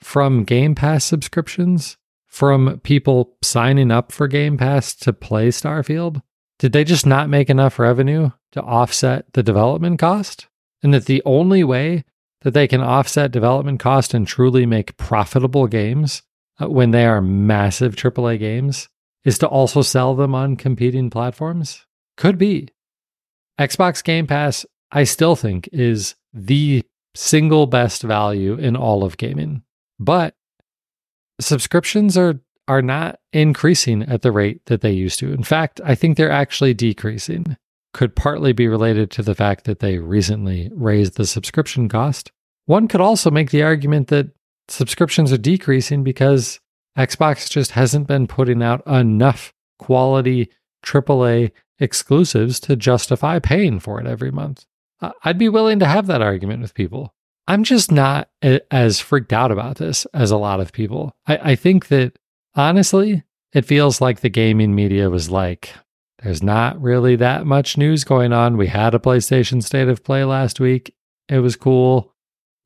[0.00, 1.96] from Game Pass subscriptions
[2.26, 6.22] from people signing up for Game Pass to play Starfield?
[6.58, 10.46] Did they just not make enough revenue to offset the development cost?
[10.82, 12.04] And that the only way
[12.42, 16.22] that they can offset development cost and truly make profitable games
[16.60, 18.88] Uh, when they are massive AAA games
[19.24, 21.84] is to also sell them on competing platforms?
[22.16, 22.68] Could be.
[23.58, 26.82] Xbox Game Pass, I still think, is the
[27.14, 29.62] single best value in all of gaming.
[29.98, 30.34] But
[31.40, 35.32] subscriptions are are not increasing at the rate that they used to.
[35.32, 37.56] In fact, I think they're actually decreasing.
[37.92, 42.32] Could partly be related to the fact that they recently raised the subscription cost.
[42.64, 44.30] One could also make the argument that
[44.68, 46.60] subscriptions are decreasing because
[46.96, 50.50] Xbox just hasn't been putting out enough quality
[50.84, 54.64] AAA exclusives to justify paying for it every month.
[55.24, 57.14] I'd be willing to have that argument with people.
[57.46, 61.14] I'm just not as freaked out about this as a lot of people.
[61.26, 62.18] I, I think that
[62.54, 65.72] honestly, it feels like the gaming media was like,
[66.22, 68.56] there's not really that much news going on.
[68.56, 70.94] We had a PlayStation State of Play last week.
[71.28, 72.14] It was cool.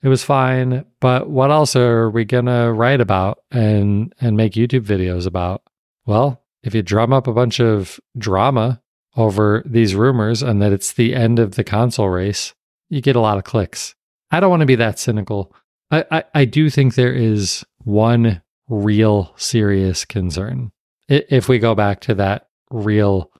[0.02, 4.84] It was fine, but what else are we gonna write about and and make YouTube
[4.84, 5.62] videos about?
[6.06, 8.82] Well, if you drum up a bunch of drama
[9.16, 12.54] over these rumors and that it's the end of the console race,
[12.88, 13.94] you get a lot of clicks.
[14.30, 15.54] I don't want to be that cynical.
[15.90, 20.70] I, I, I do think there is one real serious concern.
[21.08, 23.32] If we go back to that real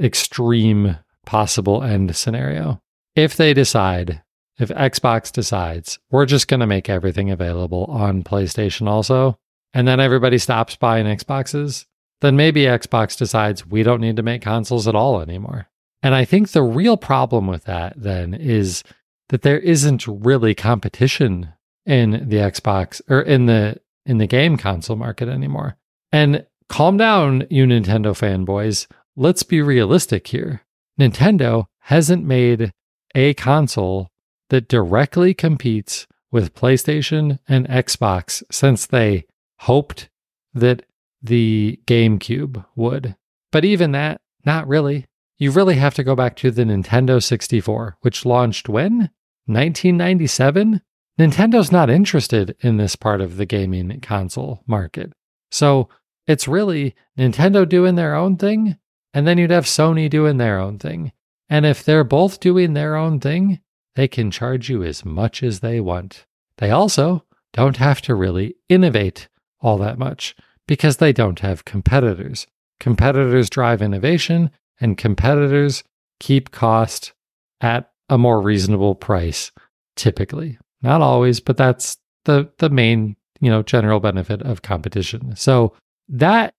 [0.00, 2.82] extreme possible end scenario,
[3.14, 4.22] if they decide
[4.58, 9.38] if Xbox decides we're just going to make everything available on PlayStation also,
[9.72, 11.86] and then everybody stops buying Xboxes,
[12.20, 15.68] then maybe Xbox decides we don't need to make consoles at all anymore.
[16.02, 18.82] And I think the real problem with that then is
[19.28, 21.52] that there isn't really competition
[21.86, 25.76] in the Xbox or in the in the game console market anymore.
[26.12, 28.86] And calm down, you Nintendo fanboys.
[29.16, 30.62] Let's be realistic here.
[30.98, 32.72] Nintendo hasn't made
[33.14, 34.08] a console
[34.50, 39.24] that directly competes with PlayStation and Xbox since they
[39.60, 40.08] hoped
[40.54, 40.84] that
[41.22, 43.16] the GameCube would.
[43.50, 45.06] But even that, not really.
[45.38, 49.10] You really have to go back to the Nintendo 64, which launched when?
[49.46, 50.82] 1997?
[51.18, 55.12] Nintendo's not interested in this part of the gaming console market.
[55.50, 55.88] So
[56.26, 58.76] it's really Nintendo doing their own thing,
[59.14, 61.12] and then you'd have Sony doing their own thing.
[61.48, 63.60] And if they're both doing their own thing,
[63.98, 66.24] they can charge you as much as they want.
[66.58, 69.26] They also don't have to really innovate
[69.60, 70.36] all that much
[70.68, 72.46] because they don't have competitors.
[72.78, 75.82] Competitors drive innovation, and competitors
[76.20, 77.12] keep cost
[77.60, 79.50] at a more reasonable price
[79.96, 80.60] typically.
[80.80, 85.34] Not always, but that's the the main, you know, general benefit of competition.
[85.34, 85.74] So
[86.08, 86.54] that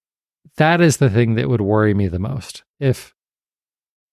[0.58, 2.65] that is the thing that would worry me the most.
[2.82, 3.15] If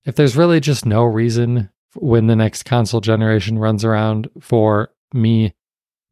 [0.04, 5.54] if there's really just no reason when the next console generation runs around for me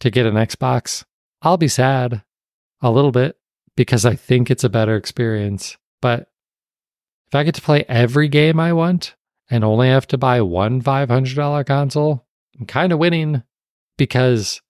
[0.00, 1.04] to get an Xbox,
[1.42, 2.22] I'll be sad
[2.80, 3.36] a little bit
[3.76, 5.76] because I think it's a better experience.
[6.00, 6.28] But
[7.26, 9.14] if I get to play every game I want
[9.50, 12.26] and only have to buy one $500 console,
[12.58, 13.42] I'm kind of winning
[13.96, 14.60] because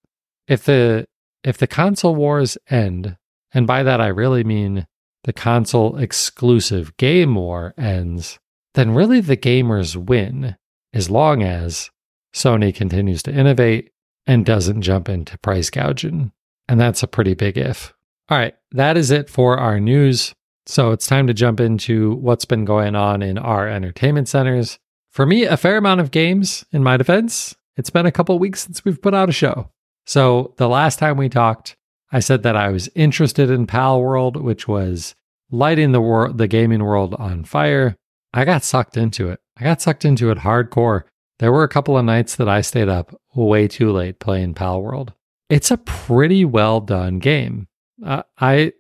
[0.47, 1.07] if the
[1.43, 3.19] if the console wars end,
[3.53, 4.87] and by that I really mean
[5.25, 8.39] the console exclusive game war ends,
[8.75, 10.57] then really the gamers win
[10.95, 11.91] as long as
[12.33, 13.91] Sony continues to innovate
[14.27, 16.33] and doesn't jump into price gouging.
[16.69, 17.93] And that's a pretty big if.
[18.31, 20.35] All right, that is it for our news.
[20.67, 24.79] So it's time to jump into what's been going on in our entertainment centers.
[25.11, 27.55] For me, a fair amount of games in my defense.
[27.77, 29.71] It's been a couple weeks since we've put out a show.
[30.07, 31.77] So the last time we talked,
[32.11, 35.15] I said that I was interested in Palworld, which was
[35.51, 37.97] lighting the world, the gaming world on fire.
[38.33, 39.41] I got sucked into it.
[39.57, 41.05] I got sucked into it hardcore.
[41.39, 45.11] There were a couple of nights that I stayed up way too late playing Palworld.
[45.49, 47.69] It's a pretty well done game.
[48.05, 48.73] Uh, I,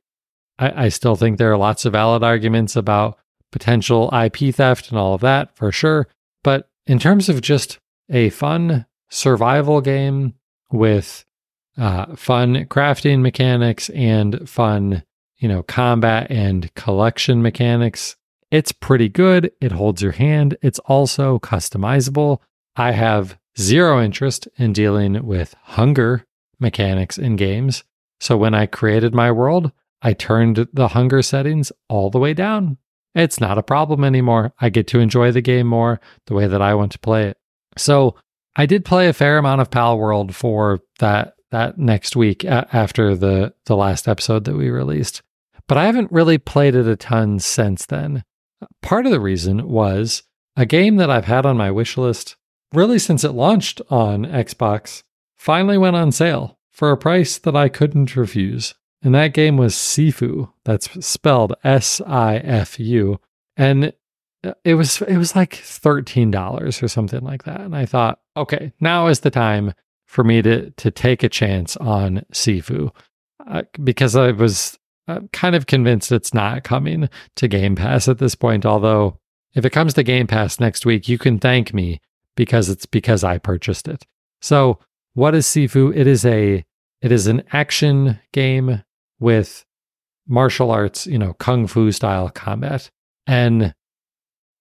[0.58, 3.18] I I still think there are lots of valid arguments about
[3.52, 6.08] potential IP theft and all of that for sure.
[6.42, 7.78] But in terms of just
[8.10, 10.34] a fun survival game
[10.72, 11.24] with
[11.78, 15.04] uh, fun crafting mechanics and fun,
[15.38, 18.16] you know, combat and collection mechanics,
[18.54, 19.50] it's pretty good.
[19.60, 20.56] It holds your hand.
[20.62, 22.38] It's also customizable.
[22.76, 26.24] I have zero interest in dealing with hunger
[26.60, 27.82] mechanics in games.
[28.20, 32.78] So when I created my world, I turned the hunger settings all the way down.
[33.12, 34.52] It's not a problem anymore.
[34.60, 37.38] I get to enjoy the game more the way that I want to play it.
[37.76, 38.14] So
[38.54, 43.52] I did play a fair amount of Palworld for that that next week after the
[43.66, 45.22] the last episode that we released.
[45.66, 48.22] But I haven't really played it a ton since then.
[48.82, 50.22] Part of the reason was
[50.56, 52.36] a game that I've had on my wish list
[52.72, 55.02] really since it launched on Xbox
[55.36, 58.74] finally went on sale for a price that I couldn't refuse.
[59.02, 60.50] And that game was Sifu.
[60.64, 63.20] That's spelled S I F U.
[63.56, 63.92] And
[64.64, 67.60] it was it was like $13 or something like that.
[67.60, 69.74] And I thought, okay, now is the time
[70.06, 72.90] for me to to take a chance on Sifu.
[73.46, 78.18] Uh, because I was uh, kind of convinced it's not coming to Game Pass at
[78.18, 79.18] this point, although
[79.54, 82.00] if it comes to Game Pass next week, you can thank me
[82.36, 84.04] because it's because I purchased it.
[84.40, 84.78] So,
[85.14, 85.94] what is Sifu?
[85.96, 86.64] It is a
[87.00, 88.82] it is an action game
[89.20, 89.64] with
[90.26, 92.90] martial arts, you know, kung fu style combat.
[93.26, 93.74] And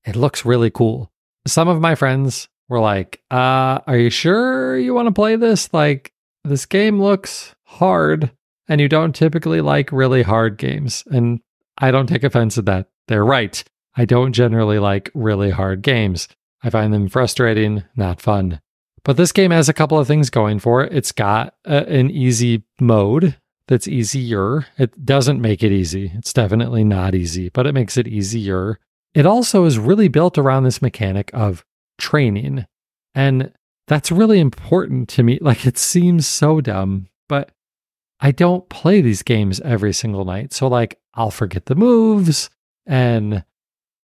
[0.05, 1.11] it looks really cool.
[1.47, 5.73] Some of my friends were like, uh, are you sure you want to play this?
[5.73, 8.31] Like, this game looks hard,
[8.67, 11.03] and you don't typically like really hard games.
[11.07, 11.39] And
[11.77, 12.87] I don't take offense at that.
[13.07, 13.63] They're right.
[13.95, 16.27] I don't generally like really hard games.
[16.63, 18.61] I find them frustrating, not fun.
[19.03, 20.93] But this game has a couple of things going for it.
[20.93, 24.65] It's got a, an easy mode that's easier.
[24.77, 26.11] It doesn't make it easy.
[26.15, 28.79] It's definitely not easy, but it makes it easier.
[29.13, 31.65] It also is really built around this mechanic of
[31.97, 32.65] training.
[33.13, 33.51] And
[33.87, 35.37] that's really important to me.
[35.41, 37.51] Like it seems so dumb, but
[38.23, 40.53] I don't play these games every single night.
[40.53, 42.49] So, like, I'll forget the moves.
[42.85, 43.43] And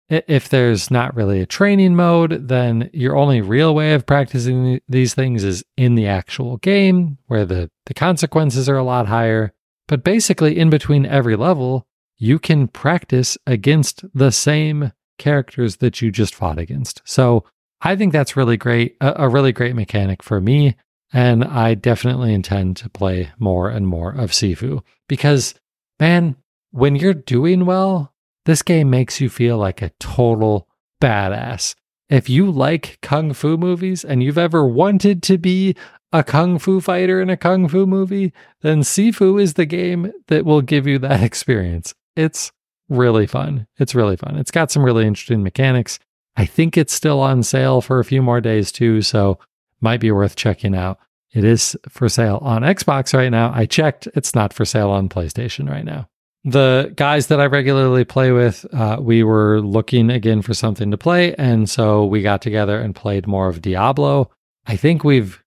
[0.10, 5.14] if there's not really a training mode, then your only real way of practicing these
[5.14, 9.54] things is in the actual game where the, the consequences are a lot higher.
[9.88, 11.86] But basically, in between every level,
[12.18, 17.04] you can practice against the same characters that you just fought against.
[17.06, 17.44] So
[17.82, 20.76] I think that's really great, a, a really great mechanic for me.
[21.14, 25.56] And I definitely intend to play more and more of Sifu because,
[26.00, 26.36] man,
[26.72, 28.14] when you're doing well,
[28.46, 30.68] this game makes you feel like a total
[31.02, 31.76] badass.
[32.10, 35.76] If you like kung fu movies and you've ever wanted to be
[36.14, 40.46] a kung fu fighter in a kung fu movie, then Sifu is the game that
[40.46, 41.94] will give you that experience.
[42.16, 42.52] It's
[42.90, 43.68] really fun.
[43.78, 44.38] It's really fun.
[44.38, 46.00] It's got some really interesting mechanics.
[46.36, 49.40] I think it's still on sale for a few more days too, so
[49.82, 51.00] might be worth checking out.
[51.34, 53.52] It is for sale on Xbox right now.
[53.54, 56.08] I checked, it's not for sale on PlayStation right now.
[56.44, 60.98] the guys that I regularly play with, uh, we were looking again for something to
[60.98, 61.36] play.
[61.36, 64.32] And so we got together and played more of Diablo.
[64.66, 65.44] I think we've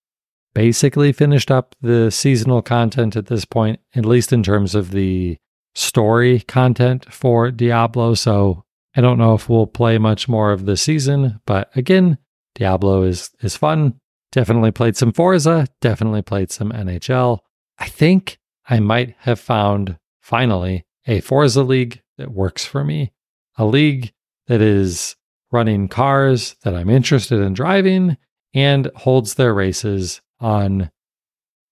[0.54, 5.38] basically finished up the seasonal content at this point, at least in terms of the
[5.74, 8.12] story content for Diablo.
[8.14, 8.64] So
[8.94, 12.18] I don't know if we'll play much more of the season, but again,
[12.56, 13.94] Diablo is is fun.
[14.32, 17.40] Definitely played some Forza, definitely played some NHL.
[17.78, 23.12] I think I might have found finally a Forza league that works for me,
[23.56, 24.12] a league
[24.46, 25.16] that is
[25.50, 28.16] running cars that I'm interested in driving
[28.54, 30.90] and holds their races on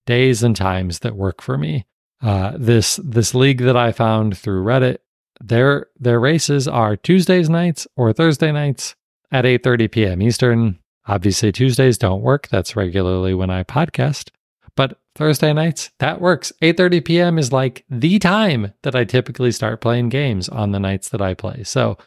[0.06, 1.86] days and times that work for me.
[2.20, 4.98] Uh, this this league that I found through Reddit,
[5.40, 8.96] their their races are Tuesdays nights or Thursday nights
[9.30, 10.22] at 8:30 p.m.
[10.22, 10.78] Eastern.
[11.08, 12.48] Obviously Tuesdays don't work.
[12.48, 14.30] That's regularly when I podcast.
[14.76, 16.52] But Thursday nights, that works.
[16.62, 17.38] 8:30 p.m.
[17.38, 21.34] is like the time that I typically start playing games on the nights that I
[21.34, 21.64] play.
[21.64, 21.98] So,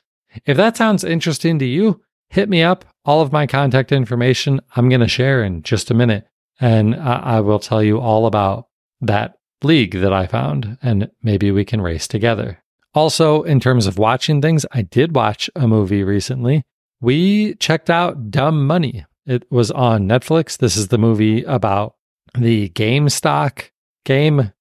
[0.45, 2.85] if that sounds interesting to you, hit me up.
[3.03, 6.25] All of my contact information I'm going to share in just a minute,
[6.61, 8.67] and I, I will tell you all about
[9.01, 12.63] that league that I found, and maybe we can race together.
[12.93, 16.63] Also, in terms of watching things, I did watch a movie recently.
[17.01, 19.05] We checked out Dumb Money.
[19.25, 20.57] It was on Netflix.
[20.57, 21.95] This is the movie about
[22.37, 23.69] the GameStop
[24.05, 24.51] game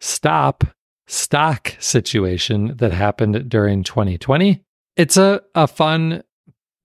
[0.00, 0.64] stop
[1.06, 4.64] stock situation that happened during 2020.
[4.96, 6.22] It's a, a fun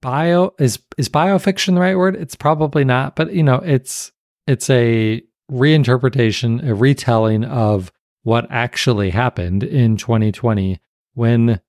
[0.02, 2.16] bio is is biofiction the right word?
[2.16, 4.12] It's probably not, but you know, it's
[4.46, 7.92] it's a reinterpretation, a retelling of
[8.24, 10.80] what actually happened in 2020
[11.14, 11.62] when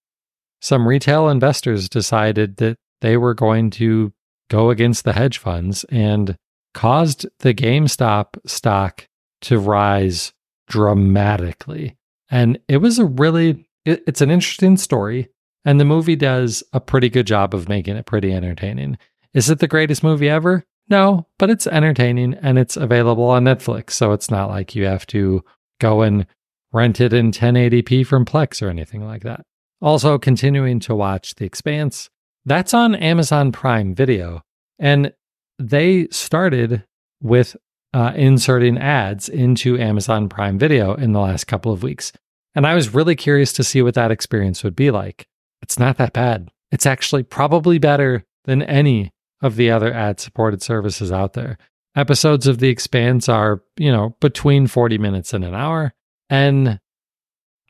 [0.61, 4.13] some retail investors decided that they were going to
[4.51, 6.37] go against the hedge funds and
[6.75, 9.07] caused the GameStop stock
[9.43, 10.33] to rise
[10.69, 11.97] dramatically.
[12.31, 15.29] And it was a really, it, it's an interesting story.
[15.65, 18.97] And the movie does a pretty good job of making it pretty entertaining.
[19.35, 20.65] Is it the greatest movie ever?
[20.89, 23.91] No, but it's entertaining and it's available on Netflix.
[23.91, 25.45] So it's not like you have to
[25.81, 26.27] go and
[26.73, 29.45] rent it in 1080p from Plex or anything like that.
[29.81, 32.11] Also, continuing to watch The Expanse.
[32.45, 34.43] That's on Amazon Prime Video.
[34.79, 35.13] And
[35.59, 36.85] they started
[37.21, 37.57] with
[37.93, 42.13] uh, inserting ads into Amazon Prime Video in the last couple of weeks.
[42.55, 45.27] And I was really curious to see what that experience would be like.
[45.63, 46.51] It's not that bad.
[46.71, 49.11] It's actually probably better than any
[49.41, 51.59] of the other ad supported services out there.
[51.97, 55.95] Episodes of The Expanse are, you know, between 40 minutes and an hour.
[56.31, 56.79] And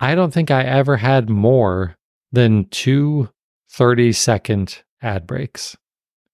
[0.00, 1.96] I don't think I ever had more
[2.32, 3.30] than two
[3.70, 5.76] 30 second ad breaks.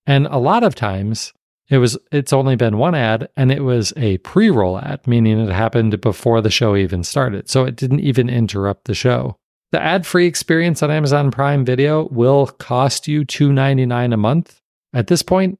[0.07, 1.32] And a lot of times
[1.68, 5.53] it was it's only been one ad and it was a pre-roll ad, meaning it
[5.53, 7.49] happened before the show even started.
[7.49, 9.37] So it didn't even interrupt the show.
[9.72, 14.61] The ad-free experience on Amazon Prime Video will cost you $2.99 a month.
[14.93, 15.59] At this point,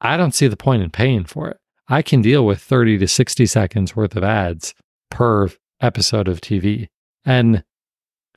[0.00, 1.56] I don't see the point in paying for it.
[1.88, 4.74] I can deal with 30 to 60 seconds worth of ads
[5.10, 5.48] per
[5.80, 6.88] episode of TV.
[7.24, 7.64] And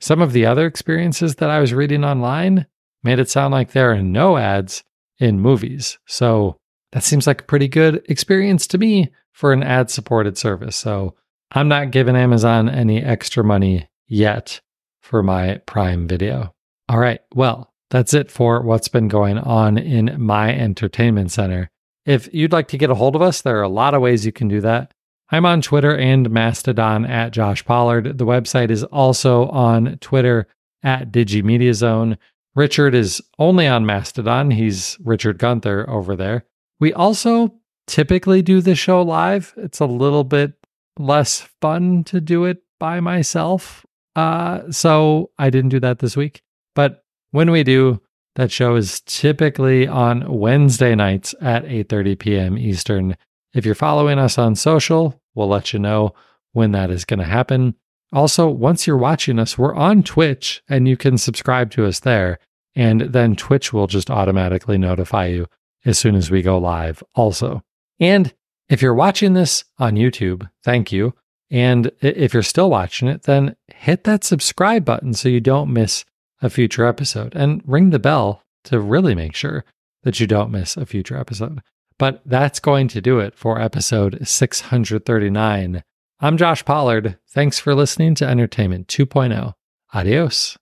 [0.00, 2.66] some of the other experiences that I was reading online
[3.02, 4.84] made it sound like there are no ads
[5.18, 5.98] in movies.
[6.06, 6.56] So
[6.92, 10.76] that seems like a pretty good experience to me for an ad supported service.
[10.76, 11.14] So
[11.52, 14.60] I'm not giving Amazon any extra money yet
[15.00, 16.54] for my Prime video.
[16.88, 17.20] All right.
[17.34, 21.70] Well, that's it for what's been going on in my entertainment center.
[22.04, 24.26] If you'd like to get a hold of us, there are a lot of ways
[24.26, 24.92] you can do that.
[25.30, 28.18] I'm on Twitter and Mastodon at Josh Pollard.
[28.18, 30.46] The website is also on Twitter
[30.82, 32.16] at DigiMediaZone.
[32.54, 34.50] Richard is only on Mastodon.
[34.50, 36.44] He's Richard Gunther over there.
[36.78, 37.54] We also
[37.86, 39.52] typically do the show live.
[39.56, 40.54] It's a little bit
[40.98, 43.84] less fun to do it by myself.
[44.14, 46.42] Uh, so I didn't do that this week.
[46.74, 48.00] But when we do,
[48.36, 52.58] that show is typically on Wednesday nights at 8:30 p.m.
[52.58, 53.16] Eastern.
[53.56, 56.12] If you're following us on social, we'll let you know
[56.52, 57.74] when that is going to happen.
[58.12, 62.38] Also, once you're watching us, we're on Twitch and you can subscribe to us there.
[62.74, 65.46] And then Twitch will just automatically notify you
[65.86, 67.62] as soon as we go live, also.
[67.98, 68.34] And
[68.68, 71.14] if you're watching this on YouTube, thank you.
[71.50, 76.04] And if you're still watching it, then hit that subscribe button so you don't miss
[76.42, 79.64] a future episode and ring the bell to really make sure
[80.02, 81.62] that you don't miss a future episode.
[81.98, 85.82] But that's going to do it for episode 639.
[86.20, 87.18] I'm Josh Pollard.
[87.30, 89.54] Thanks for listening to Entertainment 2.0.
[89.94, 90.58] Adios.